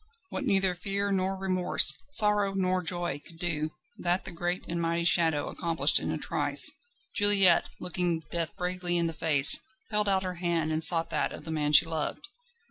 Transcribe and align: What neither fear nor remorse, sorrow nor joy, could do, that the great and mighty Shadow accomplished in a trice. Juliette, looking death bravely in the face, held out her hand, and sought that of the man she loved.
What 0.31 0.45
neither 0.47 0.73
fear 0.73 1.11
nor 1.11 1.37
remorse, 1.37 1.93
sorrow 2.09 2.55
nor 2.55 2.81
joy, 2.81 3.21
could 3.23 3.37
do, 3.37 3.69
that 3.99 4.25
the 4.25 4.31
great 4.31 4.65
and 4.67 4.81
mighty 4.81 5.03
Shadow 5.03 5.47
accomplished 5.47 5.99
in 5.99 6.09
a 6.09 6.17
trice. 6.17 6.71
Juliette, 7.13 7.69
looking 7.79 8.21
death 8.31 8.57
bravely 8.57 8.97
in 8.97 9.05
the 9.05 9.13
face, 9.13 9.59
held 9.91 10.09
out 10.09 10.23
her 10.23 10.39
hand, 10.41 10.71
and 10.71 10.83
sought 10.83 11.11
that 11.11 11.31
of 11.31 11.45
the 11.45 11.51
man 11.51 11.71
she 11.71 11.85
loved. 11.85 12.27